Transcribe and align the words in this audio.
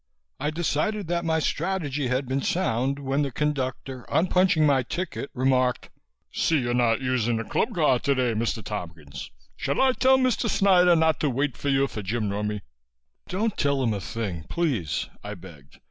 I 0.39 0.49
decided 0.49 1.05
that 1.09 1.25
my 1.25 1.37
strategy 1.37 2.07
had 2.07 2.27
been 2.27 2.41
sound 2.41 2.97
when 2.97 3.21
the 3.21 3.29
conductor, 3.31 4.03
on 4.09 4.25
punching 4.25 4.65
my 4.65 4.81
ticket, 4.81 5.29
remarked: 5.35 5.91
"See 6.31 6.57
you're 6.57 6.73
not 6.73 7.01
using 7.01 7.37
the 7.37 7.43
Club 7.43 7.75
Car 7.75 7.99
today, 7.99 8.33
Mr. 8.33 8.63
Tompkins. 8.63 9.29
Shall 9.55 9.79
I 9.79 9.91
tell 9.91 10.17
Mr. 10.17 10.49
Snyder 10.49 10.95
not 10.95 11.19
to 11.19 11.29
wait 11.29 11.55
for 11.55 11.69
you 11.69 11.85
for 11.85 12.01
gin 12.01 12.31
rummy?" 12.31 12.61
"Don't 13.27 13.55
tell 13.55 13.83
him 13.83 13.93
a 13.93 14.01
thing, 14.01 14.45
please," 14.49 15.07
I 15.23 15.35
begged. 15.35 15.77